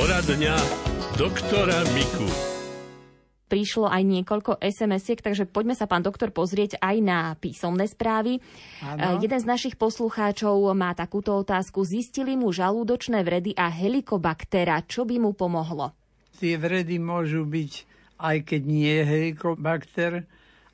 [0.00, 0.56] Poradňa
[1.20, 2.24] doktora Miku
[3.52, 8.40] prišlo aj niekoľko SMS-iek, takže poďme sa, pán doktor, pozrieť aj na písomné správy.
[8.80, 8.96] Ano.
[8.96, 11.84] Eh, jeden z našich poslucháčov má takúto otázku.
[11.84, 14.80] Zistili mu žalúdočné vredy a helikobaktera.
[14.88, 15.92] Čo by mu pomohlo?
[16.40, 17.72] Tie vredy môžu byť,
[18.24, 20.24] aj keď nie je helikobakter,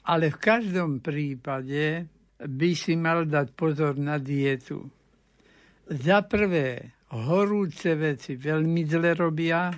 [0.06, 2.06] ale v každom prípade
[2.38, 4.86] by si mal dať pozor na dietu.
[5.90, 9.70] Za prvé, horúce veci veľmi zle robia,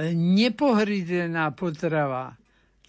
[0.00, 2.40] nepohridená potrava,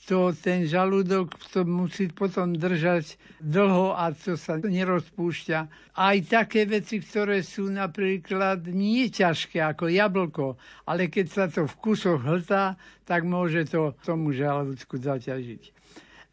[0.02, 5.60] to ten žalúdok to musí potom držať dlho a to sa nerozpúšťa.
[5.94, 10.48] Aj také veci, ktoré sú napríklad nie ťažké ako jablko,
[10.90, 15.64] ale keď sa to v kusoch hltá, tak môže to tomu žalúdku zaťažiť.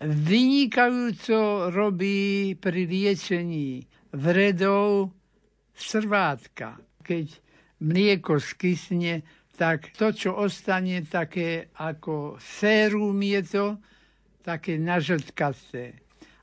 [0.01, 3.85] Vynikajúco robí pri liečení
[4.17, 5.12] vredov
[5.77, 6.88] srvátka.
[7.09, 7.27] Keď
[7.80, 9.25] mlieko skysne,
[9.56, 13.67] tak to, čo ostane také ako sérum je to,
[14.45, 15.98] také nažrtkaté.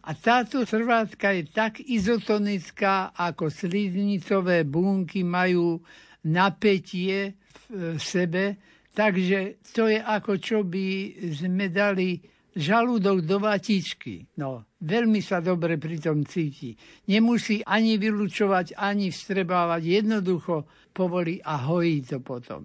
[0.06, 5.82] A táto srvátka je tak izotonická, ako sliznicové bunky majú
[6.26, 7.38] napätie
[7.70, 8.58] v sebe,
[8.94, 12.22] takže to je ako čo by sme dali
[12.56, 14.32] žalúdok do vatičky.
[14.40, 16.74] No, veľmi sa dobre pri tom cíti.
[17.12, 19.84] Nemusí ani vylúčovať, ani vstrebávať.
[19.84, 20.64] Jednoducho
[20.96, 22.64] povolí a hojí to potom.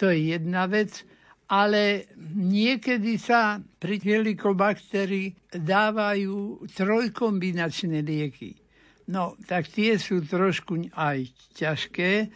[0.00, 1.04] To je jedna vec.
[1.46, 8.58] Ale niekedy sa pri helikobakterii dávajú trojkombinačné lieky.
[9.06, 12.26] No, tak tie sú trošku aj ťažké,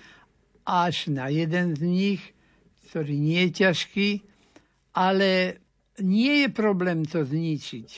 [0.62, 2.22] až na jeden z nich,
[2.86, 4.08] ktorý nie je ťažký,
[4.94, 5.58] ale
[5.98, 7.88] nie je problém to zničiť.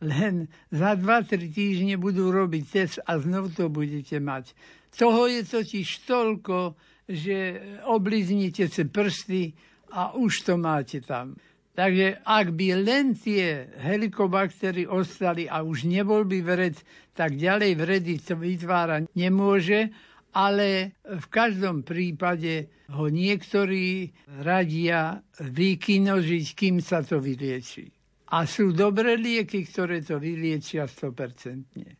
[0.00, 4.56] Len za 2-3 týždne budú robiť test a znovu to budete mať.
[4.96, 6.78] Toho je totiž toľko,
[7.10, 9.52] že obliznite si prsty
[9.92, 11.36] a už to máte tam.
[11.76, 16.76] Takže ak by len tie helikobaktery ostali a už nebol by vred,
[17.14, 19.92] tak ďalej vredy to vytvára nemôže,
[20.34, 24.10] ale v každom prípade ho niektorí
[24.42, 27.90] radia vykinožiť, kým sa to vylieči.
[28.30, 31.98] A sú dobré lieky, ktoré to vyliečia 100%.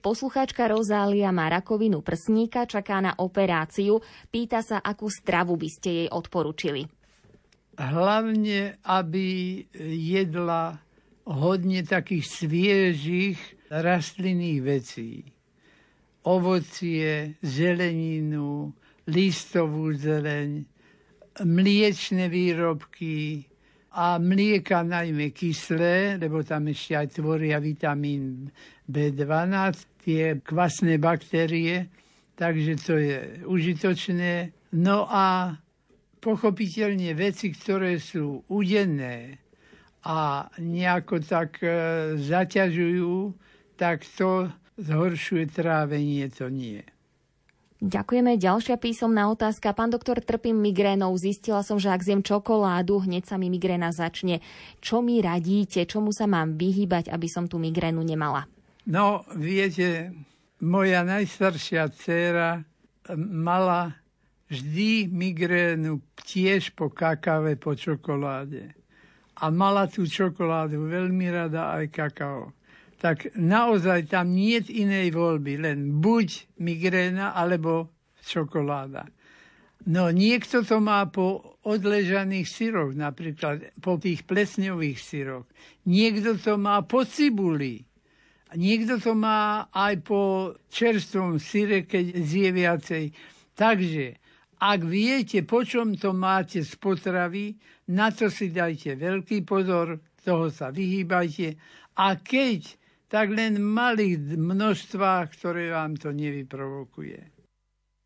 [0.00, 4.00] Poslucháčka Rozália má rakovinu prsníka, čaká na operáciu.
[4.32, 6.88] Pýta sa, akú stravu by ste jej odporučili.
[7.76, 9.28] Hlavne, aby
[9.96, 10.80] jedla
[11.28, 13.40] hodne takých sviežých
[13.72, 15.39] rastlinných vecí
[16.24, 18.74] ovocie, zeleninu,
[19.08, 20.64] listovú zeleň,
[21.44, 23.48] mliečne výrobky
[23.96, 28.52] a mlieka najmä kyslé, lebo tam ešte aj tvoria vitamín
[28.86, 31.90] B12, tie kvasné baktérie,
[32.38, 34.54] takže to je užitočné.
[34.76, 35.58] No a
[36.22, 39.40] pochopiteľne veci, ktoré sú udenné
[40.06, 41.68] a nejako tak e,
[42.16, 43.34] zaťažujú,
[43.76, 44.48] tak to
[44.80, 46.80] zhoršuje trávenie, to nie.
[47.80, 48.36] Ďakujeme.
[48.36, 49.72] Ďalšia písomná otázka.
[49.72, 51.16] Pán doktor, trpím migrénou.
[51.16, 54.44] Zistila som, že ak zjem čokoládu, hneď sa mi migréna začne.
[54.84, 55.88] Čo mi radíte?
[55.88, 58.44] Čomu sa mám vyhybať, aby som tú migrénu nemala?
[58.84, 60.12] No, viete,
[60.60, 62.60] moja najstaršia dcéra
[63.16, 63.96] mala
[64.52, 68.76] vždy migrénu tiež po kakave, po čokoláde.
[69.40, 72.52] A mala tú čokoládu veľmi rada aj kakao
[73.00, 77.88] tak naozaj tam nie je inej voľby, len buď migréna alebo
[78.20, 79.08] čokoláda.
[79.88, 85.48] No niekto to má po odležaných syroch, napríklad po tých plesňových syroch.
[85.88, 87.80] Niekto to má po cibuli.
[88.52, 93.04] Niekto to má aj po čerstvom syre, keď zje viacej.
[93.56, 94.20] Takže,
[94.60, 97.56] ak viete, po čom to máte z potravy,
[97.88, 101.56] na to si dajte veľký pozor, toho sa vyhýbajte.
[101.96, 102.79] A keď
[103.10, 107.40] tak len malých množstvách, ktoré vám to nevyprovokuje.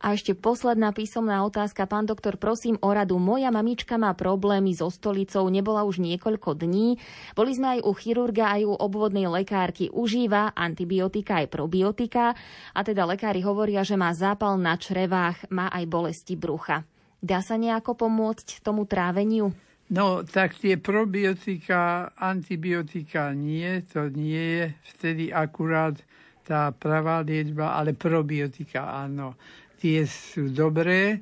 [0.05, 1.89] A ešte posledná písomná otázka.
[1.89, 3.17] Pán doktor, prosím o radu.
[3.17, 7.01] Moja mamička má problémy so stolicou, nebola už niekoľko dní.
[7.33, 9.89] Boli sme aj u chirurga, aj u obvodnej lekárky.
[9.89, 12.37] Užíva antibiotika aj probiotika
[12.77, 16.85] a teda lekári hovoria, že má zápal na črevách, má aj bolesti brucha.
[17.25, 19.57] Dá sa nejako pomôcť tomu tráveniu?
[19.93, 24.65] No, tak tie probiotika, antibiotika nie, to nie je
[24.97, 26.01] vtedy akurát
[26.49, 29.37] tá pravá liečba, ale probiotika áno.
[29.77, 31.21] Tie sú dobré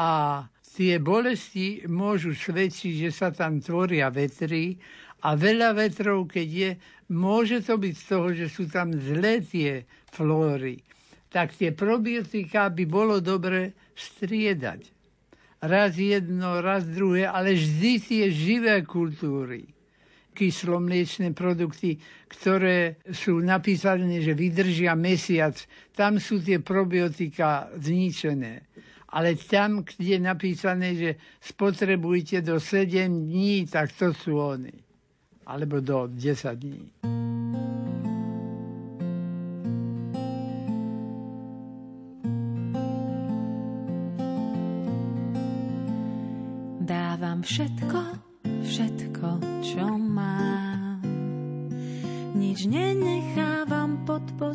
[0.00, 4.80] a tie bolesti môžu svedčiť, že sa tam tvoria vetry
[5.20, 6.70] a veľa vetrov, keď je,
[7.12, 10.80] môže to byť z toho, že sú tam zlé tie flóry.
[11.28, 14.99] Tak tie probiotika by bolo dobre striedať
[15.60, 19.68] raz jedno, raz druhé, ale vždy tie živé kultúry
[20.30, 22.00] kyslomliečné produkty,
[22.32, 25.52] ktoré sú napísané, že vydržia mesiac.
[25.92, 28.64] Tam sú tie probiotika zničené.
[29.10, 31.10] Ale tam, kde je napísané, že
[31.42, 34.72] spotrebujte do 7 dní, tak to sú oni.
[35.50, 37.19] Alebo do 10 dní.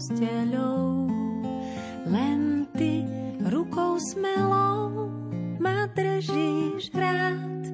[0.06, 1.10] Posteľou,
[2.06, 3.02] len ty
[3.50, 5.10] rukou smelou
[5.58, 7.66] ma držíš rád,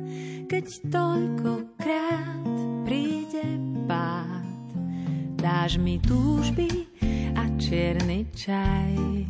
[0.47, 2.47] keď toľkokrát
[2.87, 3.43] príde
[3.83, 4.47] pád.
[5.43, 6.87] Dáš mi túžby
[7.35, 9.27] a čierny čaj.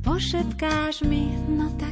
[0.00, 1.91] Pošetkáš mi, no tak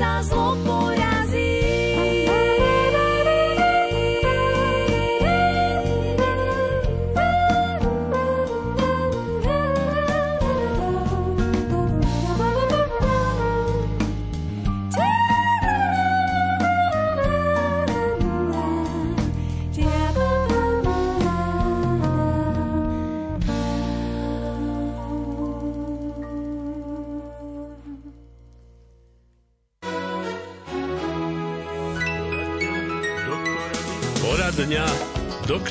[0.00, 0.69] dňa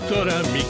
[0.09, 0.68] doktora Miku.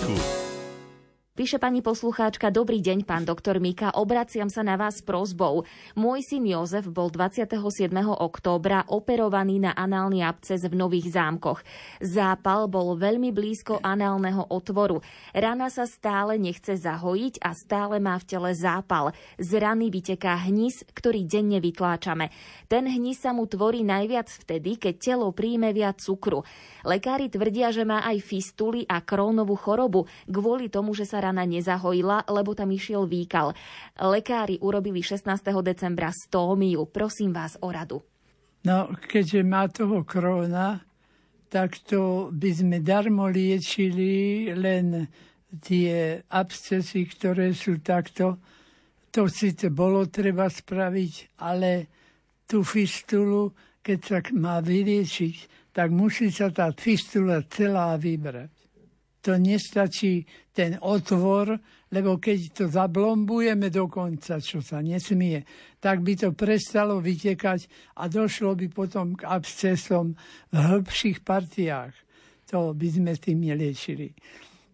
[1.40, 5.64] Píše pani poslucháčka, dobrý deň, pán doktor Mika, obraciam sa na vás s prozbou.
[5.96, 7.56] Môj syn Jozef bol 27.
[8.12, 11.64] októbra operovaný na análny abces v Nových zámkoch.
[12.04, 15.00] Zápal bol veľmi blízko análneho otvoru.
[15.32, 19.16] Rana sa stále nechce zahojiť a stále má v tele zápal.
[19.40, 22.36] Z rany vyteká hnis, ktorý denne vytláčame.
[22.68, 26.44] Ten hnis sa mu tvorí najviac vtedy, keď telo príjme viac cukru.
[26.84, 32.26] Lekári tvrdia, že má aj fistuly a krónovú chorobu, kvôli tomu, že sa rana nezahojila,
[32.26, 33.54] lebo tam išiel výkal.
[34.02, 35.30] Lekári urobili 16.
[35.62, 36.90] decembra stómiu.
[36.90, 38.02] Prosím vás o radu.
[38.66, 40.82] No, keďže má toho króna,
[41.54, 45.06] tak to by sme darmo liečili len
[45.64, 48.42] tie abscesy, ktoré sú takto.
[49.14, 51.72] To síce bolo treba spraviť, ale
[52.46, 58.59] tú fistulu, keď sa má vyliečiť, tak musí sa tá fistula celá vybrať.
[59.28, 60.24] To nestačí
[60.56, 61.60] ten otvor,
[61.92, 65.44] lebo keď to zablombujeme dokonca, čo sa nesmie,
[65.82, 67.68] tak by to prestalo vytekať
[68.00, 70.16] a došlo by potom k abscesom
[70.52, 71.92] v hĺbších partiách.
[72.56, 74.16] To by sme tým neliečili.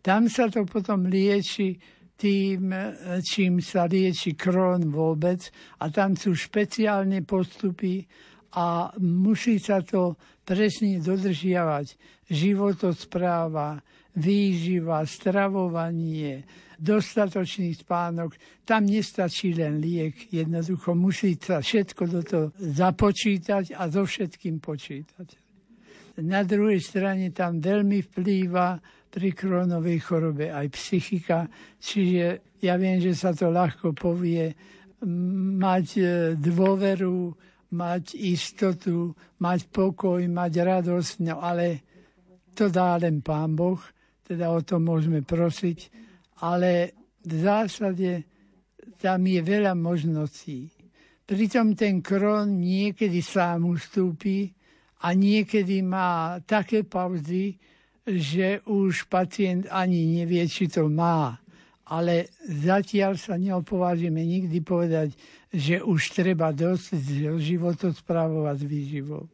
[0.05, 1.75] Tam sa to potom lieči
[2.15, 2.71] tým,
[3.25, 5.41] čím sa lieči krón vôbec
[5.81, 8.05] a tam sú špeciálne postupy
[8.55, 11.87] a musí sa to presne dodržiavať.
[12.31, 13.83] Životospráva,
[14.15, 16.43] výživa, stravovanie,
[16.79, 18.35] dostatočný spánok.
[18.63, 25.27] Tam nestačí len liek, jednoducho musí sa všetko do toho započítať a so všetkým počítať.
[26.23, 28.79] Na druhej strane tam veľmi vplýva
[29.11, 31.47] pri kronovej chorobe aj psychika,
[31.79, 34.51] čiže ja viem, že sa to ľahko povie,
[35.59, 36.03] mať e,
[36.39, 37.35] dôveru
[37.75, 39.11] mať istotu,
[39.43, 41.83] mať pokoj, mať radosť, no ale
[42.55, 43.81] to dá len Pán Boh,
[44.25, 45.93] teda o to môžeme prosiť,
[46.41, 48.25] ale v zásade
[48.97, 50.73] tam je veľa možností.
[51.25, 54.49] Pritom ten krón niekedy sám ustúpi
[55.05, 57.57] a niekedy má také pauzy,
[58.05, 61.37] že už pacient ani nevie, či to má.
[61.85, 65.13] Ale zatiaľ sa neopovážime nikdy povedať,
[65.53, 66.97] že už treba dosť
[67.37, 69.29] životosprávovať výživou.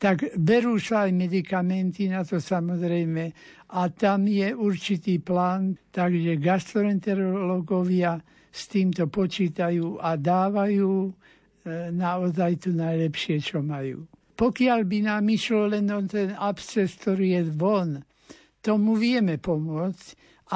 [0.00, 3.36] Tak berú sa aj medikamenty na to samozrejme
[3.76, 8.16] a tam je určitý plán, takže gastroenterológovia
[8.48, 11.10] s týmto počítajú a dávajú e,
[11.92, 14.08] naozaj to najlepšie, čo majú.
[14.40, 18.00] Pokiaľ by nám išlo len o ten absces, ktorý je von,
[18.64, 20.06] tomu vieme pomôcť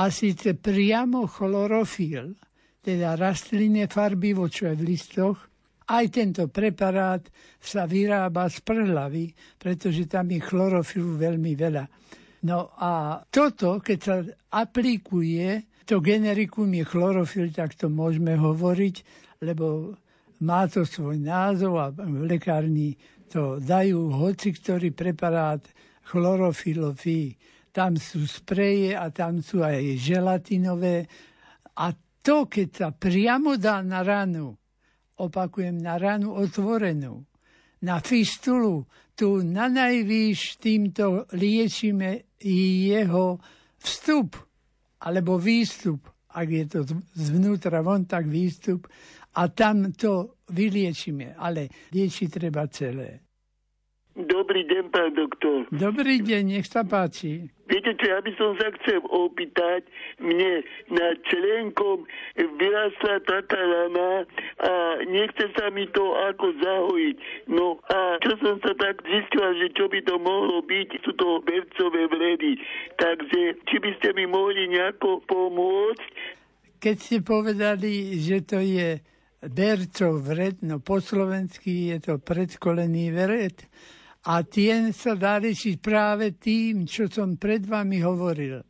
[0.00, 2.32] a síce priamo chlorofil–
[2.84, 5.48] teda rastlinné farbivo, čo je v listoch,
[5.84, 7.20] aj tento preparát
[7.60, 9.24] sa vyrába z prhlavy,
[9.60, 11.84] pretože tam je chlorofilu veľmi veľa.
[12.44, 14.16] No a toto, keď sa
[14.52, 18.96] aplikuje, to generikum je chlorofil, tak to môžeme hovoriť,
[19.44, 19.96] lebo
[20.44, 22.96] má to svoj názov a v lekárni
[23.28, 25.60] to dajú hoci ktorý preparát
[26.08, 27.36] chlorofilový.
[27.74, 31.08] Tam sú spreje a tam sú aj želatinové
[31.80, 31.90] a
[32.24, 34.56] to, keď sa priamo dá na ranu,
[35.18, 37.22] opakujem, na ranu otvorenú,
[37.84, 43.38] na fistulu, tu na najvýš týmto liečíme jeho
[43.78, 44.34] vstup
[45.04, 46.02] alebo výstup,
[46.34, 46.80] ak je to
[47.14, 48.90] zvnútra von, tak výstup
[49.38, 53.23] a tam to vyliečíme, ale lieči treba celé.
[54.14, 55.66] Dobrý deň, pán doktor.
[55.74, 57.50] Dobrý deň, nech sa páči.
[57.66, 59.82] Viete čo, ja by som sa chcel opýtať,
[60.22, 62.06] mne na členkom
[62.38, 64.22] vyrastla taká rana
[64.62, 67.16] a nechce sa mi to ako zahojiť.
[67.50, 71.42] No a čo som sa tak zistila, že čo by to mohlo byť, sú to
[71.42, 72.62] bercové vredy.
[72.94, 76.12] Takže či by ste mi mohli nejako pomôcť?
[76.78, 79.02] Keď ste povedali, že to je
[79.42, 83.66] bercov vred, no po slovensky je to predkolený vred,
[84.24, 88.64] a tie sa dá riešiť práve tým, čo som pred vami hovoril.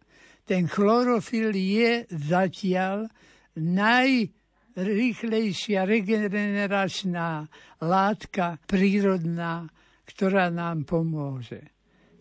[0.45, 3.07] Ten chlorofil je zatiaľ
[3.55, 7.47] najrýchlejšia regeneračná
[7.81, 9.71] látka prírodná,
[10.05, 11.63] ktorá nám pomôže.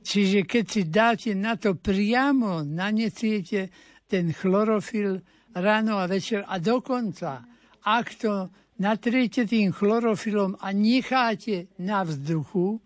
[0.04, 3.70] Čiže keď si dáte na to priamo, nanesiete
[4.06, 5.22] ten chlorofil
[5.56, 7.44] ráno a večer a dokonca,
[7.82, 8.52] ak to
[8.84, 12.84] natriete tým chlorofilom a necháte na vzduchu,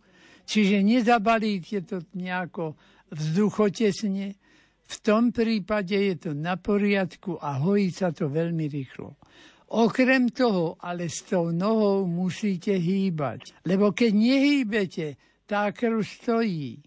[0.48, 2.80] Čiže nezabalíte to nejako
[3.12, 4.39] vzduchotesne,
[4.88, 9.20] v tom prípade je to na poriadku a hojí sa to veľmi rýchlo.
[9.68, 15.08] Okrem toho, ale s tou nohou musíte hýbať, lebo keď nehýbete,
[15.44, 16.80] tá krv stojí.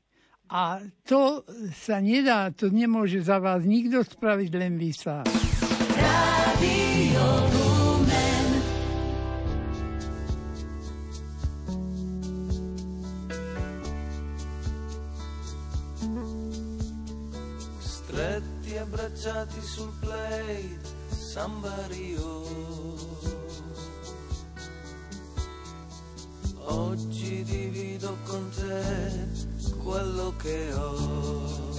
[0.49, 1.45] A to
[1.77, 5.50] sa nedá, to nemôže za vás nikto spraviť, len vy sám.
[18.81, 23.09] abbracciati sul play Samba Rio.
[26.65, 29.29] Oggi divido con te
[29.83, 31.79] quello che ho.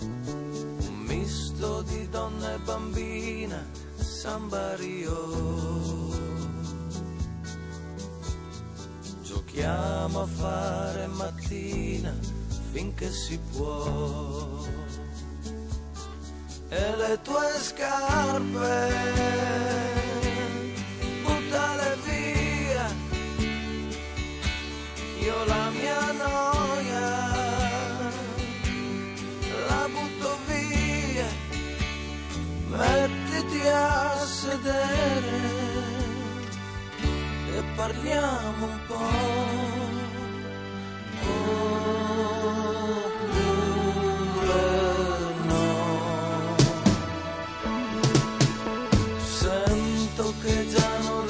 [0.00, 3.64] Un misto di donna e bambina
[3.96, 6.10] Samba Rio.
[9.22, 12.21] Giochiamo a fare mattina
[12.72, 14.64] finché si può.
[16.70, 18.78] E le tue scarpe
[21.22, 22.86] buttale via.
[25.20, 27.10] Io la mia noia
[29.68, 31.28] la butto via.
[32.68, 35.40] Mettiti a sedere
[37.54, 39.71] e parliamo un po'.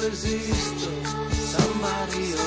[0.09, 0.89] Resisto,
[1.31, 2.37] San Mario.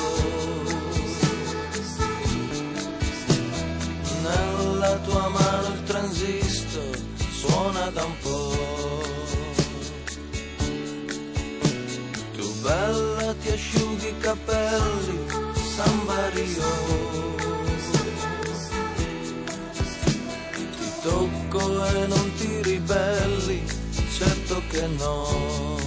[4.23, 6.97] Nella tua mano il transistor
[7.33, 9.05] suona da un po'.
[12.35, 15.19] Tu bella ti asciughi i capelli,
[15.75, 16.65] San Mario.
[20.53, 23.65] Ti tocco e non ti ribelli,
[24.19, 25.86] certo che no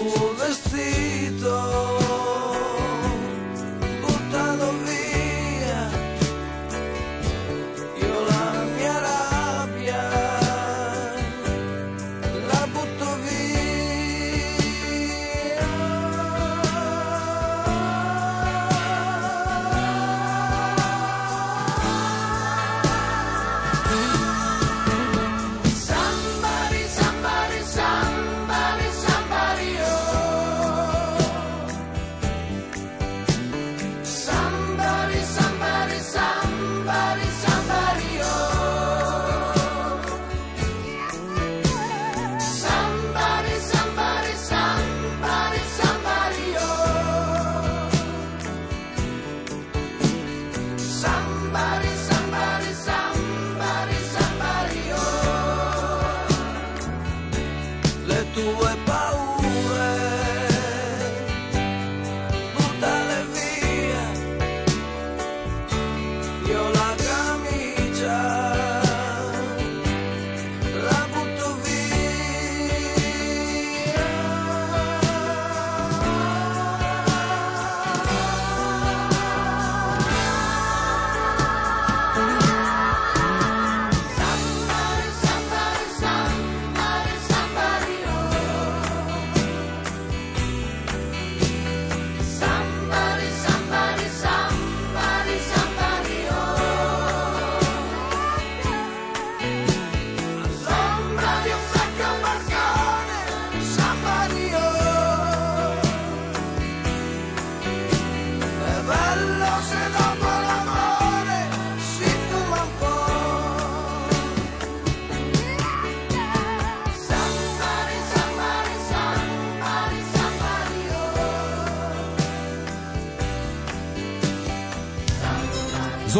[0.00, 1.99] tuo vestito.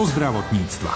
[0.01, 0.93] Zo zdravotníctva.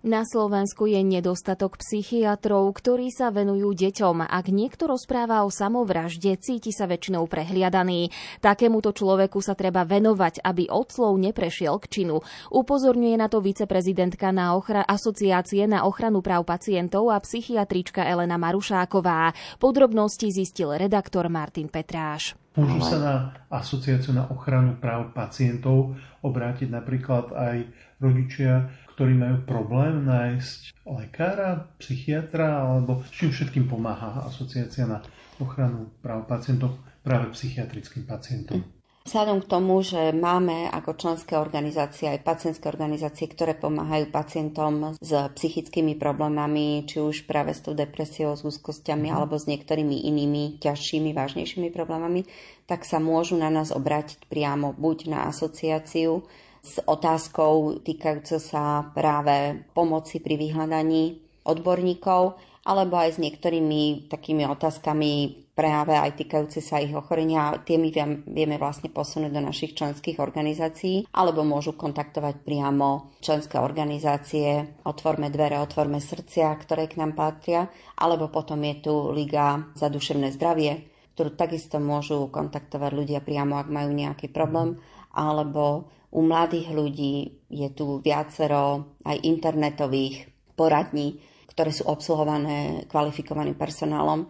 [0.00, 4.24] Na Slovensku je nedostatok psychiatrov, ktorí sa venujú deťom.
[4.24, 8.08] Ak niekto rozpráva o samovražde, cíti sa väčšinou prehliadaný.
[8.40, 12.24] Takémuto človeku sa treba venovať, aby od slov neprešiel k činu.
[12.48, 19.36] Upozorňuje na to viceprezidentka na ochra- asociácie na ochranu práv pacientov a psychiatrička Elena Marušáková.
[19.60, 22.32] Podrobnosti zistil redaktor Martin Petráš.
[22.60, 23.14] Môžu sa na
[23.48, 27.56] asociáciu na ochranu práv pacientov obrátiť napríklad aj
[27.96, 35.00] rodičia, ktorí majú problém nájsť lekára, psychiatra, alebo čím všetkým pomáha asociácia na
[35.40, 38.79] ochranu práv pacientov práve psychiatrickým pacientom.
[39.00, 45.10] Vzhľadom k tomu, že máme ako členské organizácie aj pacientské organizácie, ktoré pomáhajú pacientom s
[45.10, 51.16] psychickými problémami, či už práve s tou depresiou, s úzkosťami alebo s niektorými inými ťažšími,
[51.16, 52.28] vážnejšími problémami,
[52.68, 56.22] tak sa môžu na nás obrátiť priamo buď na asociáciu
[56.60, 61.16] s otázkou týkajúcou sa práve pomoci pri vyhľadaní
[61.48, 62.36] odborníkov,
[62.68, 65.12] alebo aj s niektorými takými otázkami
[65.60, 67.52] práve aj týkajúce sa ich ochorenia.
[67.68, 67.92] Tie my
[68.24, 75.60] vieme vlastne posunúť do našich členských organizácií, alebo môžu kontaktovať priamo členské organizácie Otvorme dvere,
[75.60, 77.68] otvorme srdcia, ktoré k nám patria,
[78.00, 83.68] alebo potom je tu Liga za duševné zdravie, ktorú takisto môžu kontaktovať ľudia priamo, ak
[83.68, 84.80] majú nejaký problém,
[85.12, 90.24] alebo u mladých ľudí je tu viacero aj internetových
[90.56, 91.20] poradní,
[91.52, 94.24] ktoré sú obsluhované kvalifikovaným personálom.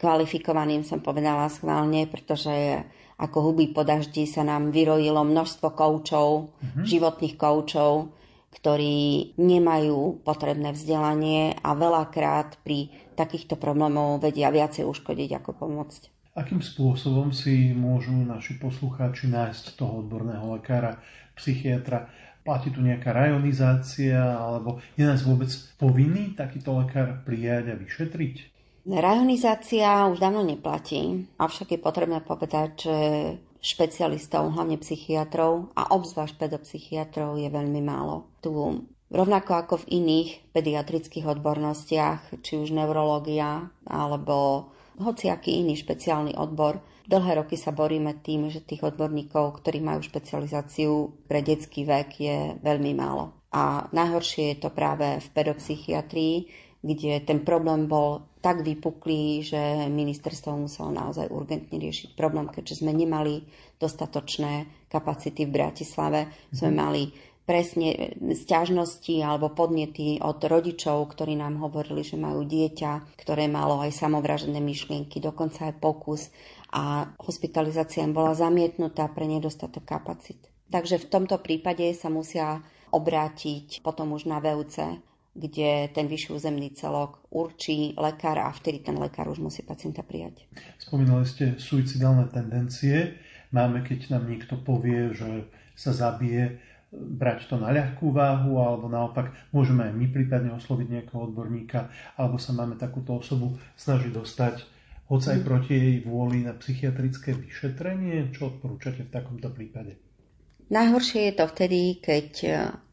[0.00, 2.80] Kvalifikovaným som povedala schválne, pretože
[3.20, 6.84] ako huby po daždi sa nám vyrojilo množstvo koučov, mm-hmm.
[6.88, 8.08] životných koučov,
[8.50, 16.02] ktorí nemajú potrebné vzdelanie a veľakrát pri takýchto problémov vedia viacej uškodiť ako pomôcť.
[16.32, 20.96] Akým spôsobom si môžu naši poslucháči nájsť toho odborného lekára,
[21.36, 22.08] psychiatra?
[22.40, 28.59] Platí tu nejaká rajonizácia, alebo je nás vôbec povinný takýto lekár prijať a vyšetriť?
[28.88, 32.98] Rajonizácia už dávno neplatí, avšak je potrebné povedať, že
[33.60, 38.32] špecialistov, hlavne psychiatrov a obzvlášť pedopsychiatrov je veľmi málo.
[38.40, 38.48] Tu
[39.12, 47.44] rovnako ako v iných pediatrických odbornostiach, či už neurológia alebo hociaký iný špeciálny odbor, dlhé
[47.44, 52.92] roky sa boríme tým, že tých odborníkov, ktorí majú špecializáciu pre detský vek, je veľmi
[52.96, 53.36] málo.
[53.50, 56.36] A najhoršie je to práve v pedopsychiatrii,
[56.80, 62.96] kde ten problém bol tak vypuklý, že ministerstvo muselo naozaj urgentne riešiť problém, keďže sme
[62.96, 63.44] nemali
[63.76, 66.20] dostatočné kapacity v Bratislave.
[66.24, 66.56] Mm-hmm.
[66.56, 67.02] Sme mali
[67.44, 73.90] presne stiažnosti alebo podnety od rodičov, ktorí nám hovorili, že majú dieťa, ktoré malo aj
[73.90, 76.30] samovražené myšlienky, dokonca aj pokus
[76.70, 80.38] a hospitalizácia im bola zamietnutá pre nedostatok kapacit.
[80.70, 82.62] Takže v tomto prípade sa musia
[82.94, 85.02] obrátiť potom už na VUC,
[85.40, 90.44] kde ten vyšší územný celok určí lekár a vtedy ten lekár už musí pacienta prijať.
[90.76, 93.16] Spomínali ste suicidálne tendencie.
[93.50, 96.60] Máme, keď nám niekto povie, že sa zabije,
[96.92, 101.88] brať to na ľahkú váhu, alebo naopak môžeme aj my prípadne osloviť nejakého odborníka,
[102.20, 104.56] alebo sa máme takúto osobu snažiť dostať
[105.10, 108.30] hoď aj proti jej vôli na psychiatrické vyšetrenie?
[108.30, 109.98] Čo odporúčate v takomto prípade?
[110.70, 112.30] Najhoršie je to vtedy, keď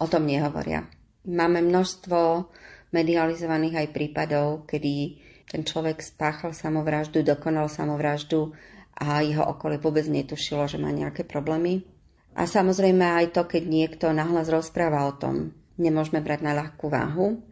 [0.01, 0.89] o tom nehovoria.
[1.27, 2.47] Máme množstvo
[2.95, 8.55] medializovaných aj prípadov, kedy ten človek spáchal samovraždu, dokonal samovraždu
[8.95, 11.83] a jeho okolie vôbec netušilo, že má nejaké problémy.
[12.37, 17.43] A samozrejme aj to, keď niekto nahlas rozpráva o tom, nemôžeme brať na ľahkú váhu,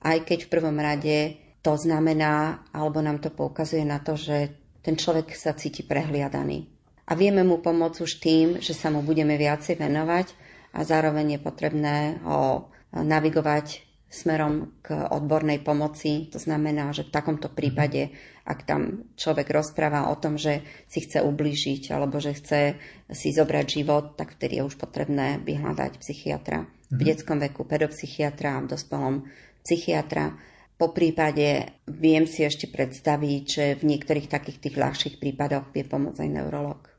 [0.00, 1.16] aj keď v prvom rade
[1.60, 6.64] to znamená, alebo nám to poukazuje na to, že ten človek sa cíti prehliadaný.
[7.10, 10.32] A vieme mu pomôcť už tým, že sa mu budeme viacej venovať
[10.72, 16.26] a zároveň je potrebné ho navigovať smerom k odbornej pomoci.
[16.34, 18.10] To znamená, že v takomto prípade,
[18.42, 22.74] ak tam človek rozpráva o tom, že si chce ublížiť alebo že chce
[23.14, 26.66] si zobrať život, tak vtedy je už potrebné vyhľadať psychiatra.
[26.90, 27.06] V mhm.
[27.06, 29.14] detskom veku pedopsychiatra a v dospelom
[29.62, 30.34] psychiatra.
[30.74, 36.18] Po prípade viem si ešte predstaviť, že v niektorých takých tých ľahších prípadoch vie pomôcť
[36.18, 36.89] aj neurolog.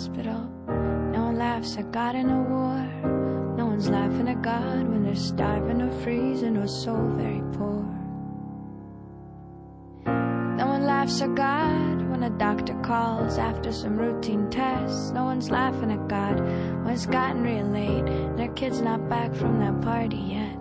[0.00, 0.48] Hospital.
[1.12, 2.80] No one laughs at God in a war.
[3.58, 7.84] No one's laughing at God when they're starving or freezing or so very poor.
[10.56, 15.10] No one laughs at God when a doctor calls after some routine tests.
[15.10, 16.40] No one's laughing at God
[16.82, 20.56] when it's gotten real late and their kid's not back from that party yet.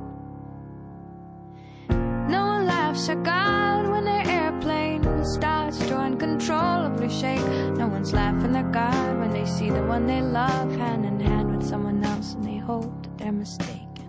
[2.30, 7.46] No one laughs at God when their airplane starts to uncontrollably shake.
[7.78, 9.19] No one's laughing at God
[9.50, 13.18] see the one they love hand in hand with someone else and they hope that
[13.18, 14.08] they're mistaken.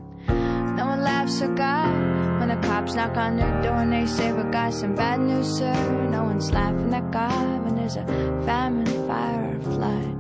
[0.77, 1.93] No one laughs at God
[2.39, 5.49] when the cops knock on their door and they say, We got some bad news,
[5.59, 5.75] sir.
[6.11, 8.05] No one's laughing at God when there's a
[8.45, 10.17] famine, fire, or flood.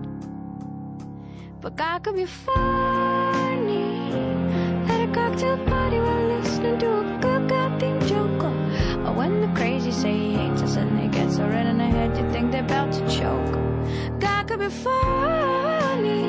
[1.60, 4.12] But God could be funny
[4.88, 8.42] at a cocktail party while listening to a good God joke.
[9.06, 11.84] Or when the crazy say he hates us and they get so red in the
[11.84, 13.39] head you think they're about to choke.
[14.60, 16.20] Be funny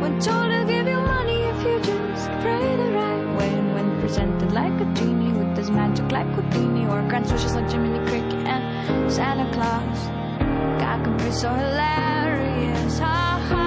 [0.00, 3.50] when told to give you money if you just pray the right way.
[3.50, 7.70] And when presented like a genie with his magic like Houdini or grand wishes like
[7.70, 10.00] Jiminy Cricket and Santa Claus.
[10.80, 12.98] God could be so hilarious.
[13.00, 13.61] Ha ha.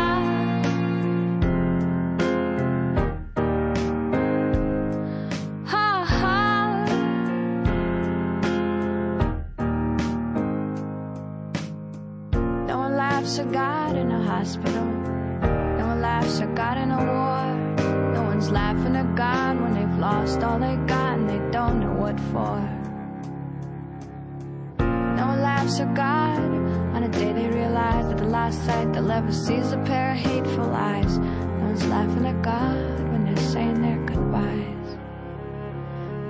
[32.42, 34.98] God when they're saying their goodbyes.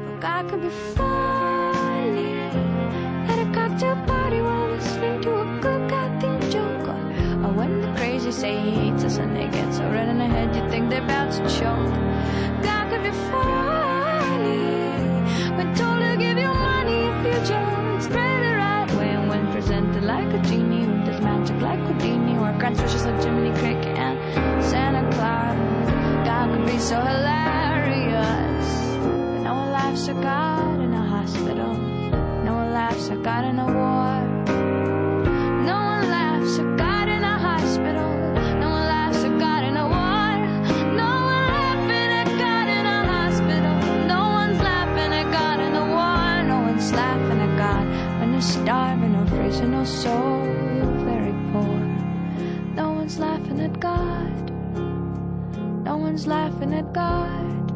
[0.05, 0.69] But God could be.
[0.95, 2.39] Charlie
[3.31, 6.87] at a cocktail party while listening to a good goddamn joke.
[7.43, 10.25] Or when the crazy say he hates us and they get so red in the
[10.25, 11.93] head you think they're about to choke.
[12.63, 13.64] God could be funny
[26.65, 28.67] be so hilarious.
[29.43, 31.73] No one laughs at God in a hospital.
[32.43, 34.24] No one laughs at God in a war.
[56.15, 57.71] One's laughing at God.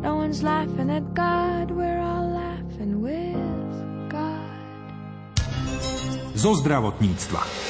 [0.00, 1.70] No one's laughing at God.
[1.70, 5.38] We're all laughing with God.
[6.34, 7.69] Zo zdravotníctva.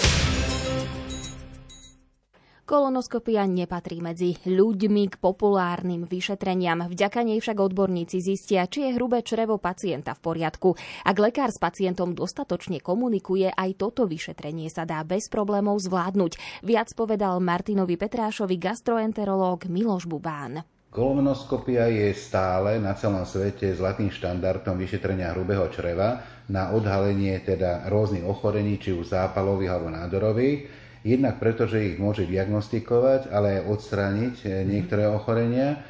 [2.71, 6.87] Kolonoskopia nepatrí medzi ľuďmi k populárnym vyšetreniam.
[6.87, 10.79] Vďaka nej však odborníci zistia, či je hrubé črevo pacienta v poriadku.
[11.03, 16.63] Ak lekár s pacientom dostatočne komunikuje, aj toto vyšetrenie sa dá bez problémov zvládnuť.
[16.63, 20.63] Viac povedal Martinovi Petrášovi gastroenterológ Miloš Bubán.
[20.95, 28.23] Kolonoskopia je stále na celom svete zlatým štandardom vyšetrenia hrubého čreva na odhalenie teda rôznych
[28.23, 30.87] ochorení, či už zápalových alebo nádorových.
[31.01, 35.81] Jednak preto, že ich môže diagnostikovať, ale aj odstrániť eh, niektoré ochorenia.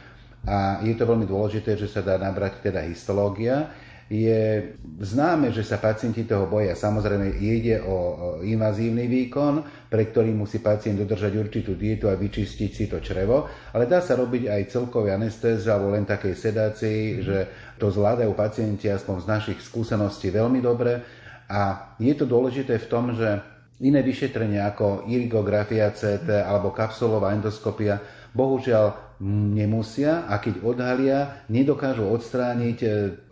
[0.46, 3.68] A je to veľmi dôležité, že sa dá nabrať teda histológia.
[4.10, 6.74] Je známe, že sa pacienti toho boja.
[6.74, 12.90] Samozrejme, ide o invazívny výkon, pre ktorý musí pacient dodržať určitú dietu a vyčistiť si
[12.90, 17.38] to črevo, ale dá sa robiť aj celkový anestéz alebo len takej sedácii, že
[17.78, 20.98] to zvládajú pacienti aspoň z našich skúseností veľmi dobre.
[21.46, 27.96] A je to dôležité v tom, že Iné vyšetrenia ako irigografia CT alebo kapsulová endoskopia
[28.36, 29.16] bohužiaľ
[29.56, 32.78] nemusia a keď odhalia, nedokážu odstrániť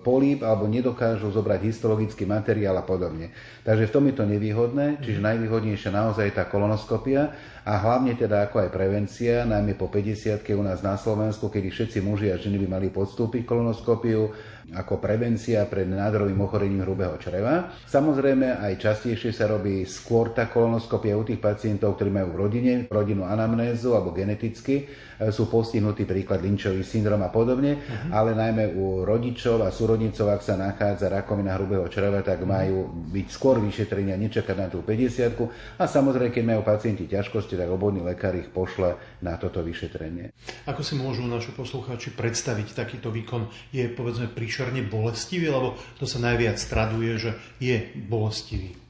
[0.09, 3.29] políp alebo nedokážu zobrať histologický materiál a podobne.
[3.69, 7.37] Takže v tom je to nevýhodné, čiže najvýhodnejšia naozaj je tá kolonoskopia
[7.69, 12.01] a hlavne teda ako aj prevencia, najmä po 50 u nás na Slovensku, kedy všetci
[12.01, 14.33] muži a ženy by mali podstúpiť kolonoskopiu
[14.69, 17.73] ako prevencia pred nádorovým ochorením hrubého čreva.
[17.89, 22.73] Samozrejme aj častejšie sa robí skôr tá kolonoskopia u tých pacientov, ktorí majú v rodine
[22.93, 28.13] rodinnú anamnézu alebo geneticky e, sú postihnutí príklad Lynchový syndrom a podobne, uh-huh.
[28.13, 33.27] ale najmä u rodičov a súrodnicov, ak sa nachádza rakovina hrubého čreva, tak majú byť
[33.35, 35.35] skôr vyšetrenia, nečakať na tú 50
[35.75, 38.95] a samozrejme, keď majú pacienti ťažkosti, tak obvodný lekár ich pošle
[39.27, 40.31] na toto vyšetrenie.
[40.71, 43.51] Ako si môžu naši poslucháči predstaviť takýto výkon?
[43.75, 48.88] Je povedzme príšerne bolestivý, lebo to sa najviac traduje, že je bolestivý.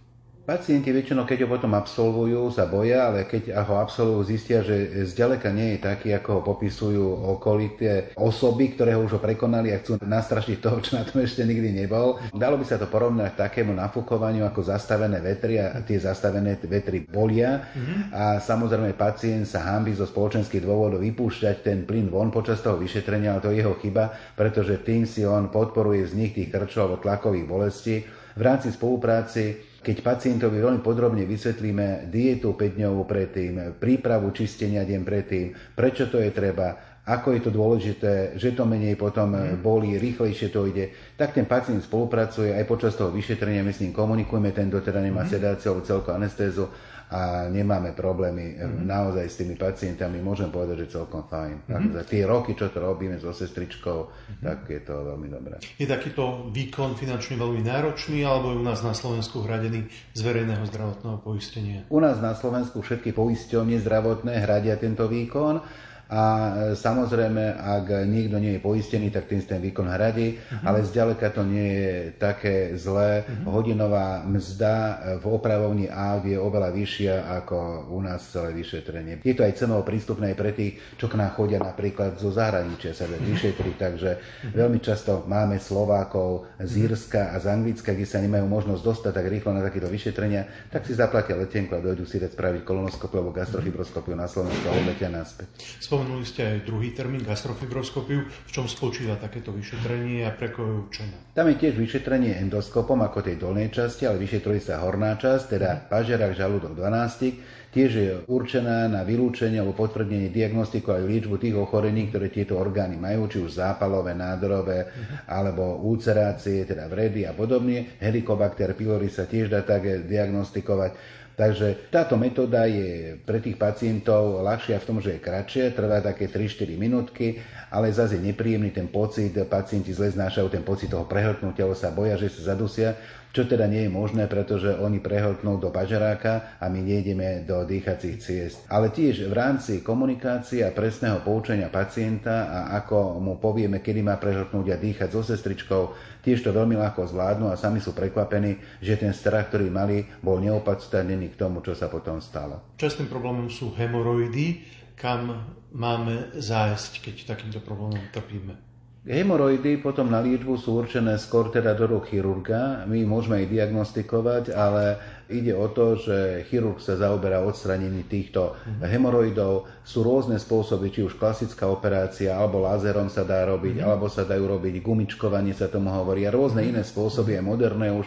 [0.49, 5.53] Pacienti väčšinou, keď ho potom absolvujú, sa boja, ale keď ho absolvujú, zistia, že zďaleka
[5.53, 7.05] nie je taký, ako ho popisujú
[7.37, 11.45] okolité osoby, ktoré ho už ho prekonali a chcú nastrašiť toho, čo na tom ešte
[11.45, 12.17] nikdy nebol.
[12.33, 17.69] Dalo by sa to porovnať takému nafúkovaniu ako zastavené vetry a tie zastavené vetry bolia.
[17.69, 18.17] Mm-hmm.
[18.17, 23.37] A samozrejme pacient sa hámbi zo spoločenských dôvodov vypúšťať ten plyn von počas toho vyšetrenia,
[23.37, 27.45] ale to je jeho chyba, pretože tým si on podporuje vznik tých krčov alebo tlakových
[27.45, 28.01] bolestí.
[28.33, 35.01] V rámci spolupráci keď pacientovi veľmi podrobne vysvetlíme dietu 5 dňovú predtým, prípravu čistenia deň
[35.07, 35.47] predtým,
[35.79, 39.65] prečo to je treba, ako je to dôležité, že to menej potom mm.
[39.65, 43.97] bolí, rýchlejšie to ide, tak ten pacient spolupracuje aj počas toho vyšetrenia, my s ním
[43.97, 45.31] komunikujeme, ten teda nemá mm.
[45.33, 46.69] sedáciu alebo celkovú anestézu
[47.09, 48.85] a nemáme problémy mm-hmm.
[48.85, 51.65] naozaj s tými pacientami, môžem povedať, že celkom fajn.
[51.65, 51.93] Mm-hmm.
[51.97, 54.45] Za tie roky, čo to robíme so sestričkou, mm-hmm.
[54.45, 55.57] tak je to veľmi dobré.
[55.81, 60.65] Je takýto výkon finančne veľmi náročný, alebo je u nás na Slovensku hradený z verejného
[60.69, 61.89] zdravotného poistenia?
[61.89, 68.41] U nás na Slovensku všetky poisťovne zdravotné hradia tento výkon a e, samozrejme, ak niekto
[68.41, 70.65] nie je poistený, tak tým ten výkon hradí, uh-huh.
[70.65, 73.29] ale zďaleka to nie je také zlé.
[73.29, 73.61] Uh-huh.
[73.61, 74.75] Hodinová mzda
[75.21, 79.21] v opravovni A je oveľa vyššia ako u nás celé vyšetrenie.
[79.21, 83.05] Je to aj cenovo prístupné pre tých, čo k nám chodia napríklad zo zahraničia sa
[83.05, 84.57] vyšetriť, takže uh-huh.
[84.57, 89.29] veľmi často máme Slovákov z Írska a z Anglicka, kde sa nemajú možnosť dostať tak
[89.29, 93.37] rýchlo na takéto vyšetrenia, tak si zaplatia letenku a dojdú si dať spraviť kolonoskopiu alebo
[93.37, 95.53] gastrofibroskopiu na Slovensku a odletia naspäť
[95.99, 98.23] Spomenuli ste aj druhý termín gastrofibroskopiu.
[98.23, 101.15] V čom spočíva takéto vyšetrenie a pre koho je určené?
[101.35, 105.91] Tam je tiež vyšetrenie endoskopom ako tej dolnej časti, ale vyšetruje sa horná časť, teda
[105.91, 107.75] pažerak, žalúdok, 12.
[107.75, 112.95] Tiež je určená na vylúčenie alebo potvrdenie diagnostiku aj liečbu tých ochorení, ktoré tieto orgány
[112.95, 114.87] majú, či už zápalové, nádorové,
[115.27, 117.99] alebo ulcerácie, teda vredy a podobne.
[117.99, 121.19] Helicobacter pylori sa tiež dá tak diagnostikovať.
[121.39, 126.27] Takže táto metóda je pre tých pacientov ľahšia v tom, že je kratšie, trvá také
[126.27, 127.39] 3-4 minútky,
[127.71, 132.19] ale zase je nepríjemný ten pocit, pacienti zle znášajú ten pocit toho prehltnutia, sa boja,
[132.19, 132.99] že sa zadusia,
[133.33, 138.17] čo teda nie je možné, pretože oni prehltnú do pažeráka a my nejdeme do dýchacích
[138.19, 138.59] ciest.
[138.73, 144.17] Ale tiež v rámci komunikácie a presného poučenia pacienta a ako mu povieme, kedy má
[144.17, 145.83] prehltnúť a dýchať so sestričkou,
[146.25, 150.41] tiež to veľmi ľahko zvládnu a sami sú prekvapení, že ten strach, ktorý mali, bol
[150.41, 152.77] neopodstatnený k tomu, čo sa potom stalo.
[152.81, 154.65] Častým problémom sú hemoroidy,
[154.99, 158.68] kam máme zájsť, keď takýmto problémom trpíme.
[159.09, 162.85] Hemoroidy potom na liečbu sú určené skôr teda do rúk chirurga.
[162.85, 165.01] My môžeme ich diagnostikovať, ale
[165.33, 169.65] ide o to, že chirurg sa zaoberá odstranením týchto hemoroidov.
[169.81, 174.45] Sú rôzne spôsoby, či už klasická operácia, alebo lázerom sa dá robiť, alebo sa dajú
[174.45, 178.05] robiť gumičkovanie, sa tomu hovorí, a rôzne iné spôsoby, je moderné už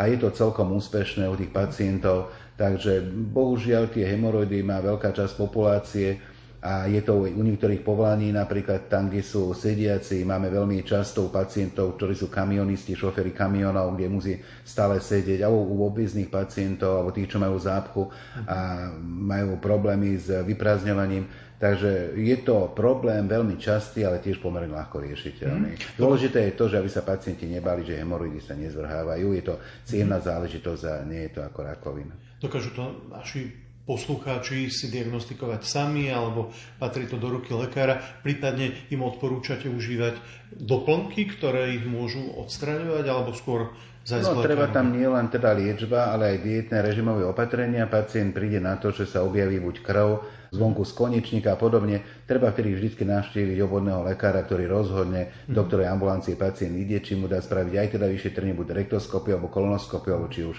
[0.00, 2.34] a je to celkom úspešné u tých pacientov.
[2.58, 6.18] Takže bohužiaľ tie hemoroidy má veľká časť populácie
[6.60, 11.96] a je to u niektorých povolaní, napríklad tam, kde sú sediaci, máme veľmi často pacientov,
[11.96, 17.32] ktorí sú kamionisti, šoféry kamionov, kde musí stále sedieť, alebo u obezných pacientov, alebo tých,
[17.32, 18.12] čo majú zápchu
[18.44, 21.24] a majú problémy s vyprázdňovaním.
[21.60, 25.76] Takže je to problém veľmi častý, ale tiež pomerne ľahko riešiteľný.
[25.76, 25.80] Mm.
[25.96, 29.26] Dôležité je to, že aby sa pacienti nebali, že hemoroidy sa nezvrhávajú.
[29.36, 32.16] Je to ciemná záležitosť a nie je to ako rakovina.
[32.40, 39.02] Dokážu to naši poslucháči si diagnostikovať sami, alebo patrí to do ruky lekára, prípadne im
[39.02, 40.14] odporúčate užívať
[40.54, 46.34] doplnky, ktoré ich môžu odstraňovať, alebo skôr No, treba tam nie len teda liečba, ale
[46.34, 47.84] aj dietné režimové opatrenia.
[47.84, 50.08] Pacient príde na to, že sa objaví buď krv,
[50.56, 52.00] zvonku z konečníka a podobne.
[52.24, 55.52] Treba vtedy vždy navštíviť obvodného lekára, ktorý rozhodne, mm.
[55.52, 59.52] do ktorej ambulancie pacient ide, či mu dá spraviť aj teda vyšetrenie, buď rektoskopiu alebo
[59.52, 60.56] kolonoskopiu, alebo či už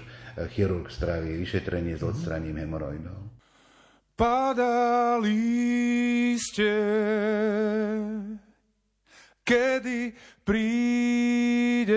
[0.52, 3.32] chirurg spraví vyšetrenie s odstraním hemoroidov.
[4.16, 5.34] Padali
[6.38, 6.74] ste,
[9.42, 10.14] kedy
[10.46, 11.92] prídeš,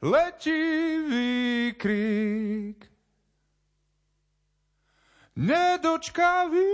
[0.00, 2.88] letivý krík
[5.36, 6.72] nedočkavý.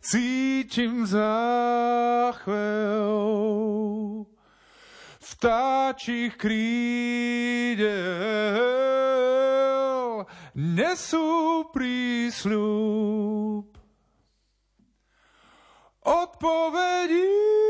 [0.00, 2.50] Cítim záchvev
[5.40, 7.88] vtáčich krídel
[10.52, 13.64] nesú prísľub
[16.04, 17.69] odpovedí.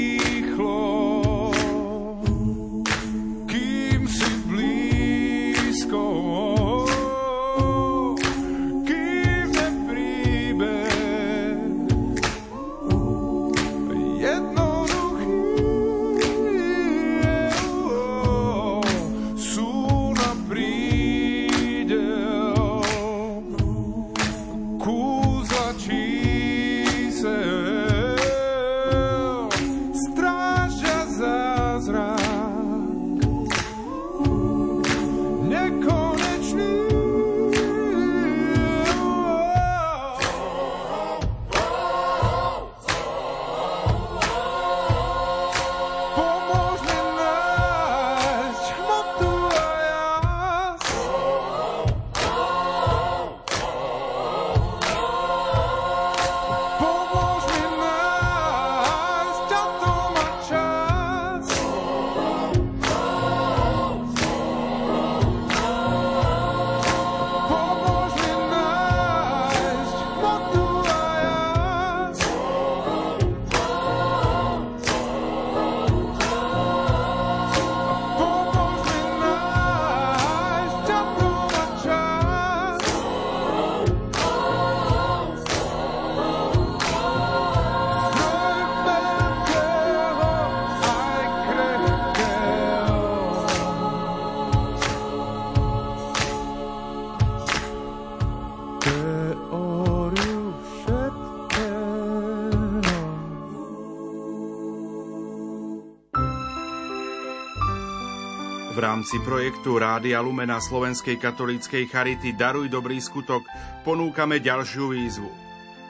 [109.11, 113.43] rámci projektu Rádia Lumena Slovenskej katolíckej Charity Daruj dobrý skutok
[113.83, 115.27] ponúkame ďalšiu výzvu.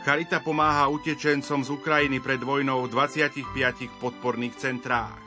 [0.02, 5.22] Charita pomáha utečencom z Ukrajiny pred vojnou v 25 podporných centrách.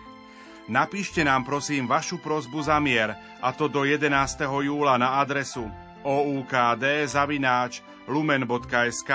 [0.66, 4.10] Napíšte nám prosím vašu prozbu za mier, a to do 11.
[4.42, 5.62] júla na adresu
[6.02, 7.78] oukd zavináč
[8.10, 9.10] lumen.sk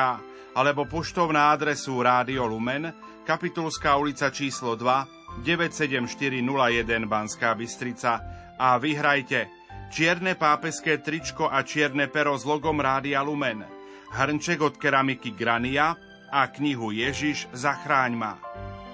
[0.56, 2.96] alebo poštou na adresu Rádio Lumen,
[3.28, 8.22] Kapitulská ulica číslo 2, 97401 Banská Bystrica
[8.60, 9.48] a vyhrajte
[9.90, 13.66] čierne pápeské tričko a čierne pero s logom Rádia Lumen,
[14.14, 15.98] hrnček od keramiky Grania
[16.30, 18.34] a knihu Ježiš zachráň ma.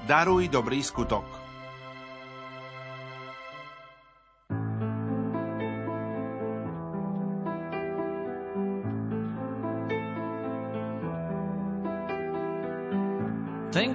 [0.08, 1.45] Daruj dobrý skutok.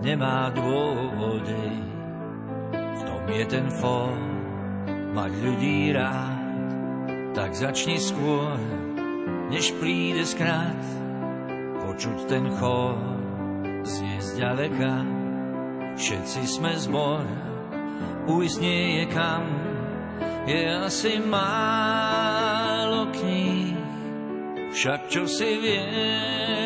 [0.00, 1.68] nemá dôvody.
[2.72, 4.16] V tom je ten fór,
[5.16, 6.44] mať ľudí rád,
[7.32, 8.56] tak začni skôr,
[9.48, 10.80] než príde skrát,
[11.84, 12.96] počuť ten chor,
[13.84, 14.94] znie zďaleka.
[15.96, 17.24] Všetci sme zbor,
[18.28, 19.44] ujsť nie je kam,
[20.44, 23.80] je asi málo kníh,
[24.76, 26.65] však čo si vieme